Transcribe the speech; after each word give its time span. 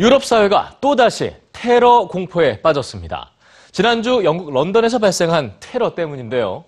유럽 0.00 0.24
사회가 0.24 0.76
또다시 0.80 1.34
테러 1.52 2.06
공포에 2.06 2.60
빠졌습니다. 2.62 3.32
지난주 3.72 4.22
영국 4.22 4.52
런던에서 4.52 5.00
발생한 5.00 5.54
테러 5.58 5.94
때문인데요. 5.94 6.64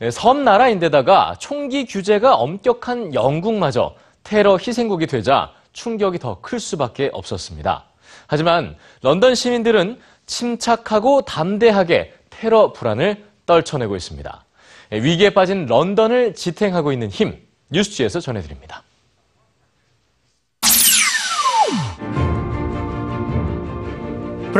예, 0.00 0.10
섬나라인데다가 0.10 1.36
총기 1.38 1.84
규제가 1.84 2.34
엄격한 2.36 3.12
영국마저 3.12 3.94
테러 4.22 4.56
희생국이 4.56 5.06
되자 5.06 5.52
충격이 5.74 6.18
더 6.18 6.40
클 6.40 6.58
수밖에 6.58 7.10
없었습니다. 7.12 7.84
하지만 8.26 8.76
런던 9.02 9.34
시민들은 9.34 10.00
침착하고 10.24 11.22
담대하게 11.22 12.14
테러 12.30 12.72
불안을 12.72 13.26
떨쳐내고 13.44 13.94
있습니다. 13.94 14.44
예, 14.92 14.96
위기에 14.96 15.30
빠진 15.30 15.66
런던을 15.66 16.34
지탱하고 16.34 16.92
있는 16.92 17.10
힘, 17.10 17.38
뉴스지에서 17.70 18.20
전해드립니다. 18.20 18.82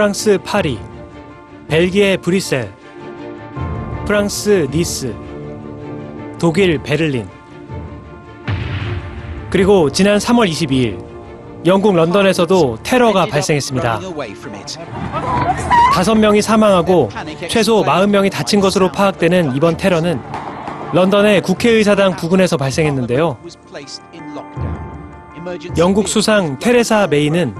프랑스 0.00 0.38
파리, 0.42 0.78
벨기에 1.68 2.16
브뤼셀, 2.16 2.72
프랑스 4.06 4.66
니스, 4.70 5.14
독일 6.38 6.82
베를린, 6.82 7.28
그리고 9.50 9.90
지난 9.92 10.16
3월 10.16 10.48
22일 10.48 11.04
영국 11.66 11.94
런던에서도 11.94 12.78
테러가 12.82 13.26
발생했습니다. 13.26 14.00
다섯 15.92 16.14
명이 16.14 16.40
사망하고 16.40 17.10
최소 17.50 17.82
40명이 17.82 18.32
다친 18.32 18.58
것으로 18.60 18.90
파악되는 18.90 19.54
이번 19.54 19.76
테러는 19.76 20.18
런던의 20.94 21.42
국회의사당 21.42 22.16
부근에서 22.16 22.56
발생했는데요. 22.56 23.36
영국 25.76 26.08
수상 26.08 26.58
테레사 26.58 27.06
메이는 27.08 27.54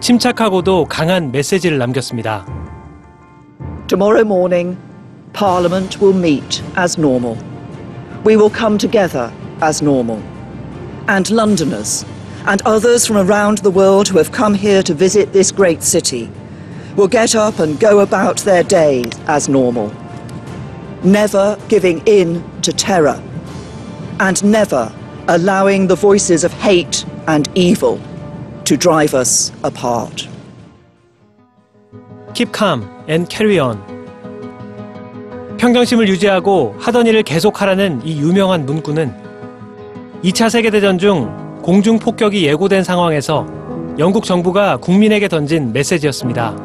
침착하고도 0.00 0.84
강한 0.84 1.32
메시지를 1.32 1.78
남겼습니다. 1.78 2.46
Tomorrow 3.88 4.24
morning, 4.24 4.76
Parliament 5.32 6.00
will 6.00 6.16
meet 6.16 6.62
as 6.76 6.98
normal. 6.98 7.36
We 8.24 8.36
will 8.36 8.50
come 8.50 8.78
together 8.78 9.32
as 9.60 9.82
normal. 9.82 10.20
And 11.08 11.30
Londoners 11.30 12.04
and 12.46 12.62
others 12.66 13.06
from 13.06 13.16
around 13.16 13.58
the 13.58 13.70
world 13.70 14.08
who 14.08 14.18
have 14.18 14.32
come 14.32 14.54
here 14.54 14.82
to 14.82 14.94
visit 14.94 15.32
this 15.32 15.52
great 15.52 15.82
city 15.82 16.30
will 16.96 17.08
get 17.08 17.34
up 17.34 17.58
and 17.58 17.78
go 17.78 18.00
about 18.00 18.38
their 18.38 18.62
days 18.62 19.12
as 19.26 19.48
normal. 19.48 19.92
Never 21.04 21.58
giving 21.68 22.02
in 22.06 22.42
to 22.62 22.72
terror 22.72 23.20
and 24.18 24.42
never 24.42 24.92
allowing 25.28 25.88
the 25.88 25.96
voices 25.96 26.44
of 26.44 26.52
hate 26.54 27.04
and 27.26 27.48
evil 27.54 28.00
to 28.71 28.77
drive 28.77 29.13
us 29.13 29.51
apart. 29.63 30.29
Keep 32.33 32.53
calm 32.57 32.87
and 33.09 33.27
carry 33.29 33.59
on. 33.59 33.77
평정심을 35.57 36.07
유지하고 36.07 36.75
하던 36.79 37.05
일을 37.05 37.23
계속하라는 37.23 38.01
이 38.05 38.21
유명한 38.21 38.65
문구는 38.65 39.13
2차 40.23 40.49
세계대전 40.49 40.97
중 40.99 41.59
공중 41.61 41.99
폭격이 41.99 42.45
예고된 42.45 42.85
상황에서 42.85 43.45
영국 43.99 44.23
정부가 44.23 44.77
국민에게 44.77 45.27
던진 45.27 45.73
메시지였습니다. 45.73 46.55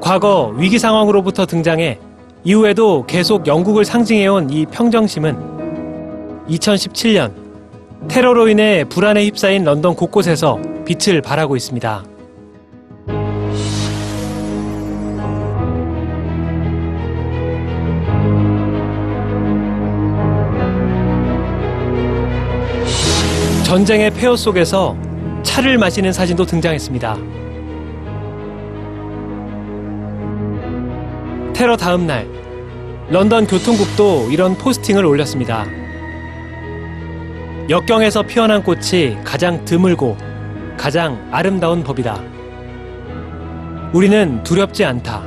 과거 0.00 0.52
위기 0.56 0.80
상황으로부터 0.80 1.46
등장해 1.46 2.00
이후에도 2.42 3.06
계속 3.06 3.46
영국을 3.46 3.84
상징해온 3.84 4.50
이 4.50 4.66
평정심은 4.66 6.46
2017년 6.50 7.47
테러로 8.06 8.48
인해 8.48 8.84
불안에 8.84 9.24
휩싸인 9.24 9.64
런던 9.64 9.94
곳곳에서 9.96 10.58
빛을 10.84 11.20
발하고 11.20 11.56
있습니다. 11.56 12.04
전쟁의 23.64 24.12
폐허 24.12 24.34
속에서 24.34 24.96
차를 25.42 25.76
마시는 25.76 26.12
사진도 26.12 26.46
등장했습니다. 26.46 27.16
테러 31.52 31.76
다음 31.76 32.06
날 32.06 32.26
런던 33.10 33.46
교통국도 33.46 34.30
이런 34.30 34.56
포스팅을 34.56 35.04
올렸습니다. 35.04 35.66
역경에서 37.68 38.22
피어난 38.22 38.62
꽃이 38.62 39.18
가장 39.24 39.62
드물고 39.66 40.16
가장 40.78 41.28
아름다운 41.30 41.84
법이다. 41.84 42.18
우리는 43.92 44.42
두렵지 44.42 44.86
않다. 44.86 45.22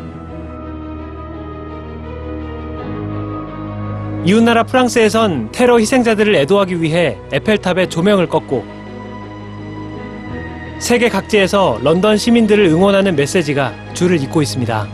이웃나라 4.25 4.63
프랑스에선 4.63 5.51
테러 5.51 5.77
희생자들을 5.77 6.33
애도하기 6.35 6.81
위해 6.81 7.15
에펠탑에 7.31 7.89
조명을 7.89 8.27
껐고 8.27 8.63
세계 10.79 11.09
각지에서 11.09 11.79
런던 11.83 12.17
시민들을 12.17 12.65
응원하는 12.65 13.15
메시지가 13.15 13.93
줄을 13.93 14.19
잇고 14.19 14.41
있습니다. 14.41 14.87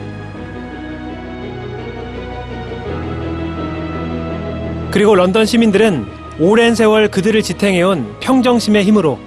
그리고 4.91 5.15
런던 5.15 5.45
시민들은 5.45 6.16
오랜 6.39 6.75
세월 6.75 7.07
그들을 7.07 7.41
지탱해온 7.41 8.17
평정심의 8.19 8.83
힘으로 8.83 9.17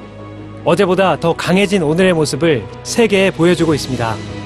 어제보다 0.64 1.18
더 1.18 1.32
강해진 1.32 1.82
오늘의 1.82 2.12
모습을 2.12 2.64
세계에 2.84 3.32
보여주고 3.32 3.74
있습니다. 3.74 4.39